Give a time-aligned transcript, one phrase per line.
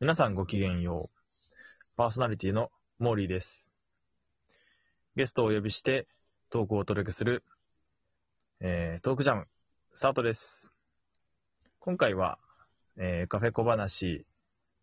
[0.00, 1.18] 皆さんごきげんよう。
[1.96, 3.68] パーソナリティのモーリーです。
[5.16, 6.06] ゲストをお呼びして
[6.50, 7.42] トークをお届けする、
[8.60, 9.48] えー、トークジャム、
[9.92, 10.72] スタートです。
[11.80, 12.38] 今回は、
[12.96, 14.24] えー、カフェ小話、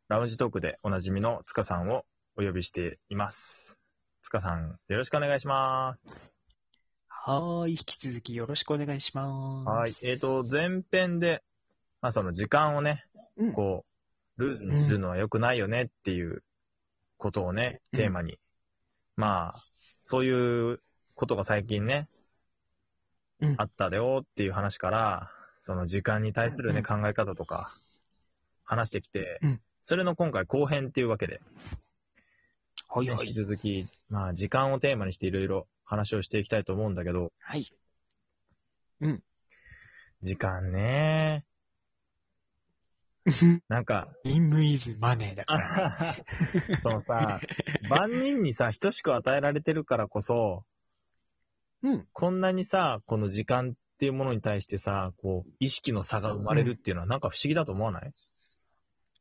[0.09, 2.03] ラウンジトークでおなじみの塚さんを
[2.37, 3.79] お呼びしています。
[4.21, 6.09] 塚さん、よろしくお願いします。
[7.07, 7.71] はーい。
[7.71, 9.69] 引き続きよろしくお願いします。
[9.69, 9.93] はい。
[10.03, 11.41] えっ、と、前編で、
[12.01, 13.05] まあその時間をね、
[13.37, 13.53] うん。
[13.53, 13.94] こう、
[14.37, 16.43] ルーズにするのは良くないよねっていう
[17.17, 17.99] ことをね、うん。
[17.99, 18.37] テーマに。
[19.15, 19.63] まあ、
[20.01, 20.81] そういう
[21.13, 22.07] ことが最近ね、
[23.39, 23.55] うん。
[23.57, 27.01] あったでよっていう話から、その時間に対するね、うん。
[27.01, 27.75] 考え方とか、
[28.63, 29.61] 話してきて、うん。
[29.81, 31.41] それの今回後編っていうわけで、
[32.87, 33.07] はい。
[33.07, 33.33] はいね引き。
[33.33, 37.71] 続き、まあ、時間をテーマにしていろいろ話をしていきたいと思うんだけど、はい。
[40.21, 41.45] 時間ね、
[43.67, 46.79] なんか、インムイズマネーだから。
[46.81, 47.41] そのさ、
[47.89, 50.63] 万人にさ、等しく与えられてるからこそ、
[51.81, 52.07] うん。
[52.13, 58.13] こんなにさ、この時間っていうものに対してさ、こう、意識の差が生まれるっていうのはなんか不思議だと思わない、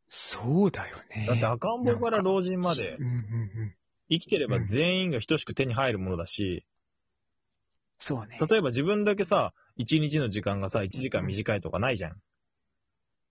[0.08, 1.26] そうだよね。
[1.26, 3.16] だって赤ん坊から老人までうんうんう
[3.64, 3.74] ん。
[4.10, 6.64] 生きてれば全員が等しく手に入るものだし、
[7.98, 8.38] そうね。
[8.48, 12.20] 例えば自分だけさ、1日の時間がさ、1時間短いとかないじゃん。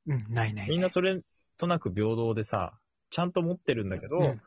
[0.08, 0.70] うん、ないない。
[0.70, 1.22] みんなそれ
[1.58, 2.78] となく平等でさ、
[3.10, 4.42] ちゃんと持ってるんだけど、うん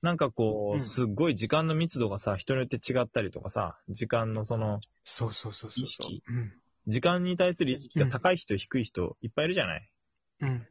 [0.00, 5.82] なんかこう、うんすっごい時間の密度がさ、人によって違ったりとかさ、時間のその、そうそうそうそう。
[5.82, 6.52] 意識うん。
[6.86, 9.90] 時間に対する意識が高い人、低い人、いっぱいいるじゃない？
[10.42, 10.66] うん。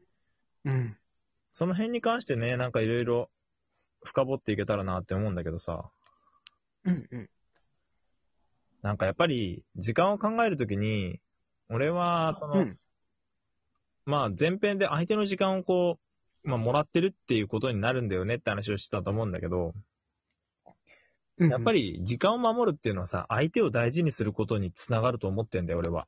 [0.63, 0.97] うん。
[1.51, 3.29] その辺に関してね、なんかいろいろ
[4.01, 5.91] 深掘っていけたらなって思うんだけどさ、
[6.85, 7.29] うんうん。
[8.81, 11.19] なんかやっぱり時間を考えるときに、
[11.67, 12.79] 俺は、その、うん。
[14.07, 15.99] まあ前編で相手の時間をこ
[16.45, 19.73] う、まあもらってるっていうことになるんだよねって話をしてたと思うんだけど、
[21.39, 21.51] うん。
[21.51, 26.07] やっぱり時間を守るっていうのはさ、相手を大事にすることにつながると思ってんだよ、俺は。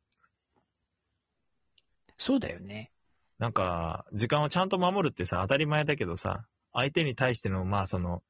[2.18, 2.90] そうだよね。
[3.38, 8.24] なんか、時間をちゃんと守るってさ、当たり前だけどさ、相手に対しての、まあその、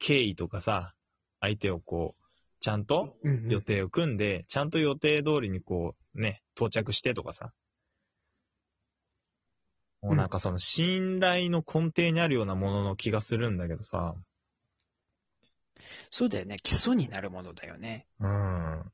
[0.00, 0.92] 敬意とかさ、
[1.40, 2.24] 相手をこう、
[2.60, 3.48] ちゃんとうんうん。
[3.48, 7.52] 予定を組んで、ちゃんと予定通りにこう、ね、到着してとかさ。
[10.02, 14.14] もうなんかその信頼の根底にあるようなものの気がするんだけどさ。
[16.10, 16.56] そうだよね。
[16.62, 18.06] 基礎になるものだよね。
[18.20, 18.92] うん。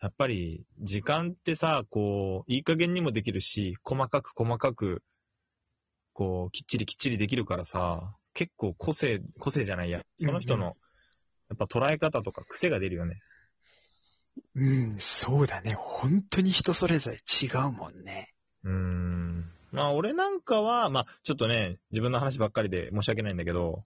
[0.00, 5.02] やっぱり、時間ってさ、こう、いい加減にもできるし、細かく細かく、
[6.12, 10.02] こう、きっちりきっちりできるからさ、結構個性、個性じゃないや。
[10.16, 10.76] その人の、
[11.48, 13.20] やっぱ捉え方とか癖が出るよね。
[14.54, 15.74] うん、そうだね。
[15.74, 18.34] 本当に人それぞれ違うもんね。
[18.64, 19.55] うーん。
[19.76, 23.84] まあ、俺なんかは、まあ、ちょっとね、自分の話ばっかりで申し訳ないんだけど、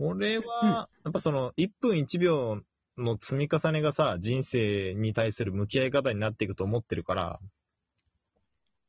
[0.00, 2.60] 俺は、やっぱその、1分1秒
[2.98, 7.40] の積み重ねがさ、人生に対する向き合い方になっていくと思ってるから、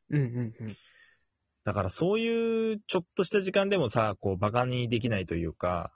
[0.10, 0.78] うんうんうん。
[1.64, 5.94] だからそういうちょっとした時間でもさ、こう、馬鹿にできないというか、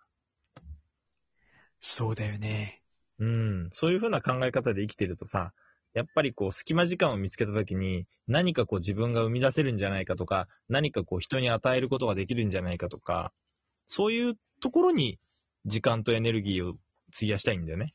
[1.79, 2.83] そうだよね。
[3.17, 5.51] うん、そういう風な考え方で生きてるとさ、
[5.93, 13.33] やっぱりこう、隙間時間を見つけたときに、何かこう自分が生み出せるんじゃないかとか、何かこう人に与えることができるんじゃないかとか、
[13.87, 15.19] そういうところに
[15.65, 16.75] 時間とエネルギーを
[17.13, 17.93] 費やしたいんだよね。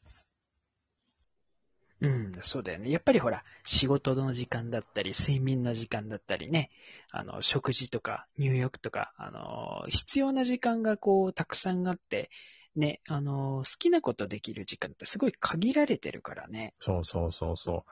[2.02, 2.90] うん、そうだよね。
[2.90, 6.70] やっぱりほら、仕事の時間だったり、睡眠の時間だったりね、
[7.10, 12.28] あの、食事とか入浴とか、あの、必要な時間がこう、たくさんあって、
[12.76, 16.74] ね、あの、好きなことできる時間ってすごい限られてるからね。
[16.78, 17.90] そうそうそうそう。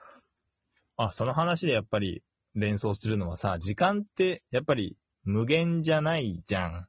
[0.97, 2.23] あ、その話でやっぱり
[2.55, 6.89] 連想するのはさ、時間ってやっぱり無限じゃないじゃん。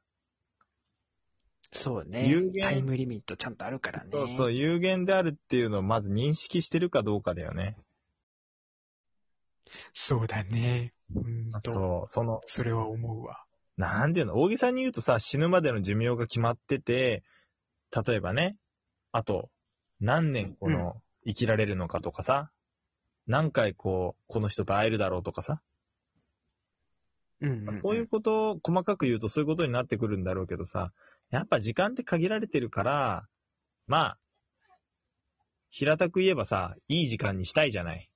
[1.72, 2.50] そうね有。
[2.50, 4.10] 限タイムリミットちゃんとあるからね。
[4.12, 7.76] そうそう、有限であるっていうのをまず認識してるかどうかだよね。
[9.92, 10.92] そうだね。
[11.14, 13.44] うんと、そう、その、それは思うわ。
[13.76, 17.22] なんていうの、大げさに言うとさ、死ぬまでの寿命が決まってて、
[17.90, 18.56] 例えばね、
[19.12, 19.50] あと、
[20.00, 22.50] 何年この、生きられるのかとかさ、
[23.26, 25.60] 何回こう、この人と会えるだろうとかさ、
[27.40, 27.76] うんうん、うん。
[27.76, 30.92] そういうことを細かく言うとそういうことになってくるんだろうけどさ、
[31.30, 33.26] やっぱ時間って限られてるから、
[33.88, 34.18] まあ、
[35.70, 38.08] 平たく言えばさ、いい時間にしたいじゃない。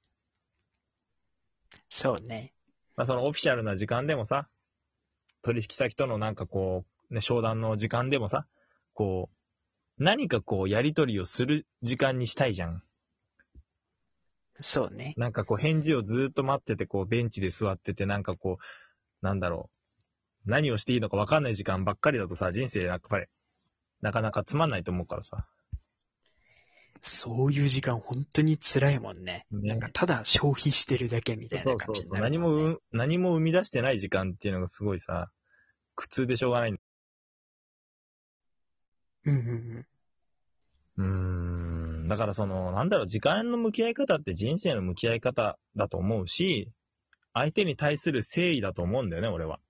[1.89, 2.55] そうね。
[2.97, 4.49] まあそのオフィシャルな時間でもさ、
[5.43, 8.47] 取引先とのなんかこう、ね、商談の時間でもさ、
[8.95, 9.37] こう、
[10.01, 12.83] 何かこうやりとりをする時間にしたいじゃん。
[14.63, 15.13] そうね。
[15.19, 19.69] なんかこう返事をずーっと待ってて、こうベンチで座ってて、なんかこう、なんだろ
[20.47, 23.27] 何をしていいのか分かんない時間ばっかりだとさ、人生やっぱり、
[24.01, 25.47] なかなかつまんないと思うからさ。
[27.03, 29.47] そういう時間本当に辛いもんね。
[29.51, 32.21] ねなんかただ消費してるだけみたいなそう感じそうそう。
[32.21, 35.31] 何になるも何も生み出してない時間っていうのがすごいさ、
[35.95, 36.81] 苦痛でしょうがない。
[39.25, 39.87] うんうん
[40.97, 41.07] うー
[42.05, 42.09] ん。
[42.09, 46.71] だからその、なんだろう、時間の向き合い方って人生の向き合い方だと思うし、
[47.33, 49.61] 相手に対する誠意だと思うんだよね、俺は。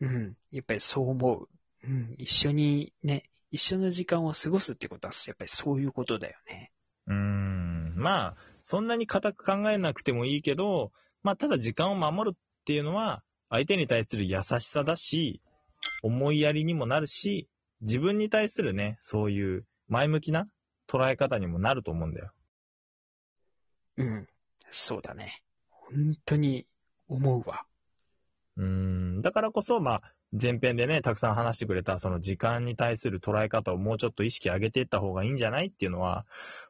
[0.00, 0.08] うん。
[0.08, 0.36] うん。
[0.50, 1.48] やっぱりそう思う。
[1.84, 2.14] うん。
[2.18, 6.72] 一緒にね、一緒の時間を過ごすってことは、やっぱりそういうことだよね。
[7.06, 7.94] うーん。
[7.96, 15.40] まあ、そんなに固く考えなくてもいいけど、まあ、ただ時間を守るっていうのは、相手に対する優しさだし、
[16.02, 17.48] 思いやりにもなるし、
[17.80, 20.48] 自分に対するね、そういう前向きな
[20.88, 22.32] 捉え方にもなると思うんだよ。
[23.96, 24.26] うん。
[24.70, 25.42] そうだね。
[25.68, 26.66] 本当に
[27.08, 27.64] 思うわ。
[28.56, 28.66] うー
[29.18, 29.22] ん。
[29.22, 36.26] だからこそ、まあ、前編でね、たくさん話してくれた、その時間に対する捉え方をもうちょっと意識上げていった方がいいんじゃないっていうのは、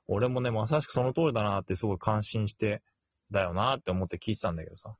[0.06, 2.82] 俺もね、まさしくその通りだなってすごい感心して、
[3.30, 4.94] だよなって思って聞いてたんだけどさ。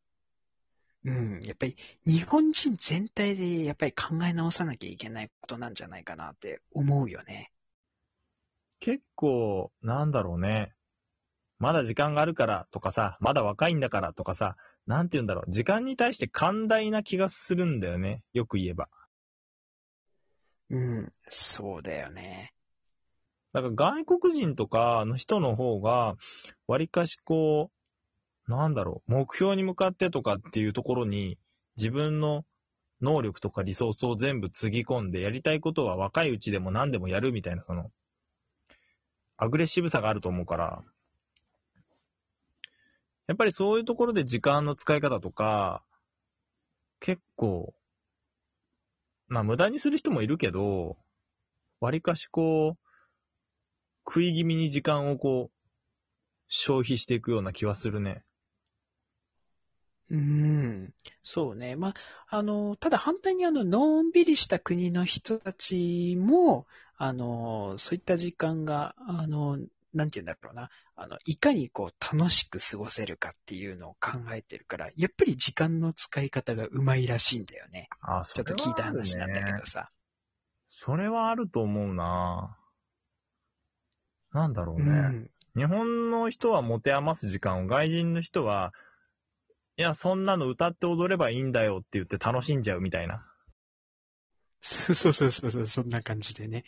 [1.04, 1.40] うん。
[1.42, 7.50] やっぱり日本人全体でやっぱり考え直さなきゃいけないことなんじゃないかなって思うよね。
[8.80, 10.72] 結構、なんだろうね。
[11.58, 14.56] まだ時間があるからとかさ、まだ若いんだからとかさ、
[14.86, 15.50] なんて言うんだろう。
[15.50, 18.22] 時間に対して寛大な気がするんだよね。
[18.32, 18.88] よく言えば。
[20.70, 21.12] うん。
[21.28, 22.52] そうだよね。
[23.52, 26.16] だから外国人とかの人の方が、
[26.66, 27.83] わりかしこう、
[28.46, 31.38] なんだろう、目標に向かってとかっていうところに、
[31.76, 32.44] 自分の
[33.00, 37.90] 能力とかリソースを全部つぎ込んで、やりたいことは若いうちでも何でもやるみたいな、その、
[39.36, 40.84] アグレッシブさがあると思うから、
[43.26, 45.82] やっぱりそういうところで時間の使い方とか、
[47.00, 47.74] 結構、
[49.28, 50.98] まあ無駄にする人もいるけど、
[51.80, 52.78] わりかしこう、
[54.06, 55.54] 食い気味に時間をこう、
[56.48, 58.22] 消費していくような気はするね。
[60.10, 61.76] うーん、そうね。
[61.76, 61.94] まあ、
[62.36, 66.66] あの、ただ反対にあの、のんびりした国の人たちも、
[66.96, 69.58] あの、そういった時間が、あの、
[69.94, 77.88] なんて言うんだろうな、あの、いかにこう、楽しく過ごせるかっていうのを考えてるから、やっぱり時間の使い方がうまいらしいんだよね。
[78.00, 79.90] あ、ちょっと聞いた話なんだけどさ。
[80.68, 82.58] それはあると思うな
[84.32, 84.90] なんだろううね。
[84.90, 85.30] ん。
[85.56, 88.72] 日本の人は持て余す時間を、外人の人は、
[89.76, 93.26] いや、そんなの歌って踊ればいいんだよって言って楽しんじゃうみたいな。
[94.60, 96.64] そうそうそうそうそんな感じでね。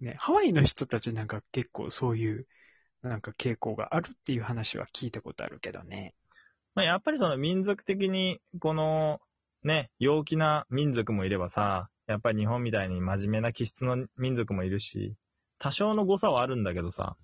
[0.00, 2.46] ね、ハワイの人たちなんか結構そういう、
[3.02, 6.14] なんか傾向があるっていう話は聞いたことあるけどね。
[6.74, 9.20] まあ、やっぱりその民族的に、この、
[9.62, 15.14] ね、陽気な民族もいればさ、やっぱり日本みたいに真面目な気質の民族もいるし、
[15.58, 17.16] 多少の誤差はあるんだけどさ、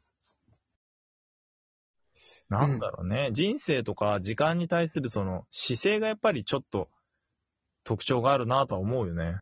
[2.48, 6.88] なんだろうね、人生とか時間に対するその姿勢がやっぱりちょっと
[7.84, 9.38] 特徴があるなとは思うよね。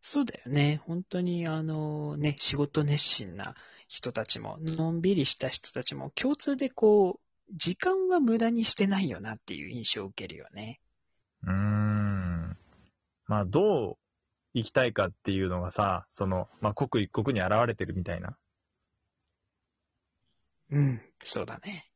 [0.00, 0.82] そうだよね。
[0.84, 3.54] 本当にあのね、仕事熱心な
[3.88, 10.80] 人たちも、のんびりした人たちも共通でこう、時間は無駄にしてないよなっていう印象を受けるよね。
[11.42, 12.56] うーん。
[13.26, 13.96] まあ、どう
[14.54, 18.36] 生きたいかっていうのがさ、その、まあ、刻一刻に現れてるみたいな。
[20.74, 21.88] うん、そうだね。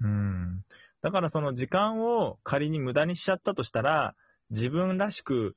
[0.00, 0.64] うん。
[1.02, 4.14] だからその時間を仮に無駄にしちゃったとしたら、
[4.50, 5.56] 自分らしく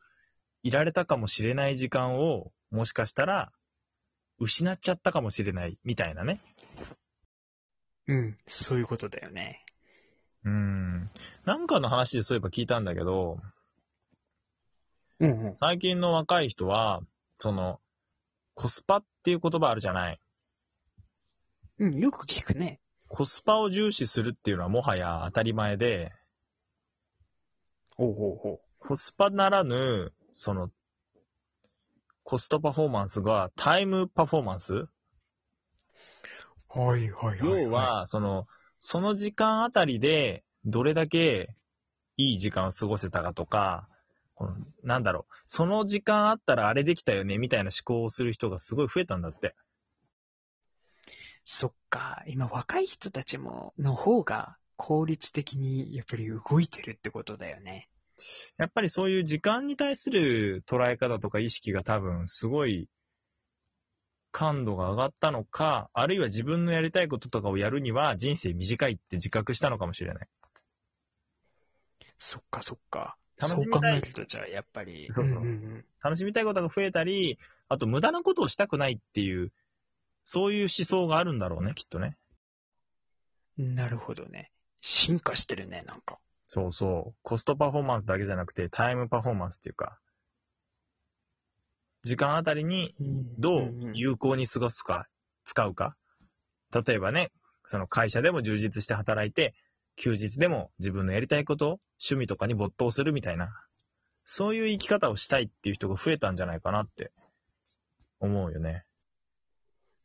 [0.64, 3.52] いられたかもしれない時間を、もしかしたら、
[4.40, 6.42] 失っちゃったかもしれない、みたいなね。
[8.08, 9.64] うん、そういうことだよね。
[10.44, 11.06] うん。
[11.46, 13.40] なんかの話でそういえば聞いたんだけど、
[15.20, 15.56] うんうん。
[15.58, 17.02] 最近の若い人は、
[17.38, 17.80] その、
[18.56, 20.20] コスパっていう言葉あるじゃない。
[21.80, 22.80] うん、よく聞くね。
[23.10, 26.12] コスパを重視するっていうのはもはや当たり前で、
[27.96, 30.70] ほうほうほコスパならぬ、その、
[32.24, 34.76] コストパフォーマンスがタイムパフォーマンス？
[34.76, 34.90] う。
[36.70, 38.48] はいはい要は、その、
[38.80, 41.56] その時間あたりで、どれだけ
[42.18, 43.88] いい時間を過ごせたかとか、
[44.36, 49.56] このなんだろう、その時間あったらあれできたよね、みたいな思考をする人がすごい増えたんだって。
[51.46, 57.90] そっか、今若い人たちも、の方が効率的にやっぱり動いてるってことだよね。
[58.58, 62.88] やっぱりそういう時間に対する捉え方とか意識が多分すごい
[64.32, 70.28] 感度が上がったのか、あるいは自分のやりたいこととかをやるには人生短いって自覚したのかもしれない。
[72.18, 73.16] そっかそっか。
[73.38, 75.08] 楽しみたいそう考えると、じゃあやっぱり。
[75.10, 77.38] そうそうんん楽しみたいことが増えたり、
[77.70, 79.52] あと無駄なことをしたくないっていう、
[80.24, 82.18] そういう思想があるんだろうね、きっとね。
[83.58, 84.52] うんなるほどね。
[84.82, 86.20] 進化してるね、なんか。
[86.48, 87.16] そうそう。
[87.22, 90.00] コストパフォーマンスだけじゃなくて、タイムパフォーマンスっていうか、
[92.04, 92.94] 時間あたりに
[93.38, 95.08] どう有効に過ごすか、
[95.46, 95.96] 使うか。
[96.86, 97.32] 例えばね、
[97.66, 99.54] その会社でも充実して働いて、
[99.96, 103.54] 休日でも自分のやりたいこと、趣味とかに没頭するみたいな、
[104.26, 107.12] そういう生き方をしたいっていう人が増えたんじゃないかなって
[108.20, 108.84] 思うよね。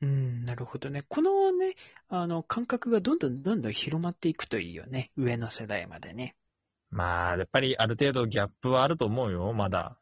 [0.01, 1.05] うん、なるほどね。
[1.09, 1.75] このね、
[2.09, 5.11] あの、感覚がどんどんどんどん広まっていくといいよね。
[5.17, 6.37] 上の世代までね。
[6.91, 9.99] まあ、やっぱりある程度ギャップはあると思うよ、まだ。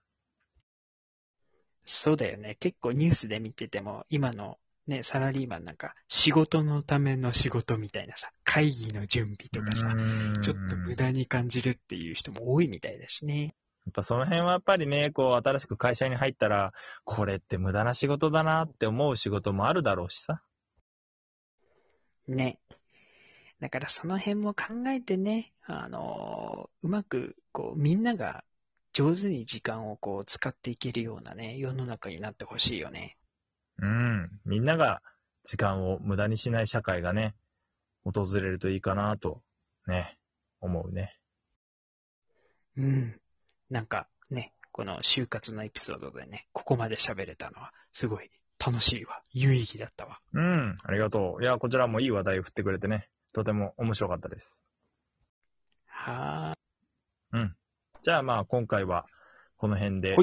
[1.87, 2.57] そうだよね。
[2.61, 9.95] 結構ニュースで見てても、今のね、サラリーマンなんか、仕事のための仕事みたいなさ、会議の準備とかさ、
[10.43, 13.55] ちょっと無駄に感じるっていう人も多いみたいだしね。
[13.87, 16.73] やっぱその辺はやっぱりね、こう新しく会社に入ったら、
[17.05, 20.43] これって無駄な仕事だなって思う仕事もあるだろうしさ。
[22.26, 22.59] ね。
[23.61, 28.45] だからその辺も考えてね、あの、うまく、こう、みんなが
[28.93, 33.16] 上手に時間をこう使っていけるようなね、世の中になってほしいよね。
[33.78, 34.40] うん。
[34.45, 35.00] みんなが
[35.45, 37.37] 時間を無駄にしない社会がね、
[38.05, 39.43] 訪れるといいかなと、
[39.87, 40.19] ね、
[40.61, 41.16] 思うね。
[42.76, 43.21] うん。
[43.70, 48.30] なんかね、この就活のエピソードでね、ここまで喋れたのは、すごい
[48.64, 49.23] 楽しいわ。
[49.32, 50.20] 有意義だったわ。
[50.32, 50.76] うん。
[50.85, 51.42] ありがとう。
[51.42, 54.68] いや、こちらもいい話題を振ってくれてね、とても面白かったです。
[55.87, 56.56] は
[58.06, 59.06] じゃあまあ今回は
[59.56, 60.16] この辺で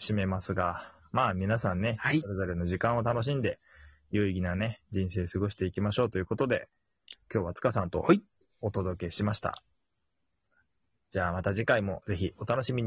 [0.00, 3.60] 締めますが、まあ皆さんね、はいそれぞれの時間を楽しんで、
[4.10, 6.68] 有意義なね、人生過ごしていきましょうということで、
[7.32, 8.24] 今日は塚さんとはい
[8.60, 9.62] お届けしました。
[11.10, 12.84] じゃあまた次回もぜひお楽しみに。